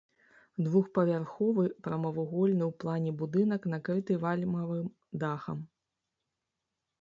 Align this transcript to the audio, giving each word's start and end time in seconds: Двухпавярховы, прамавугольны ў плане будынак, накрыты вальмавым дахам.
Двухпавярховы, 0.67 1.65
прамавугольны 1.87 2.63
ў 2.71 2.73
плане 2.85 3.11
будынак, 3.19 3.61
накрыты 3.75 4.17
вальмавым 4.25 4.89
дахам. 5.25 5.63